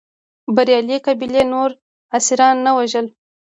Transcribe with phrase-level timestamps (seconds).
[0.55, 1.69] بریالۍ قبیلې نور
[2.17, 3.07] اسیران نه وژل.